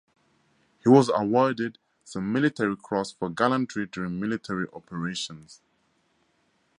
He 0.79 0.89
was 0.89 1.09
awarded 1.13 1.77
the 2.11 2.21
Military 2.21 2.75
Cross 2.75 3.11
for 3.11 3.29
gallantry 3.29 3.85
during 3.85 4.19
military 4.19 4.65
operations. 4.73 5.61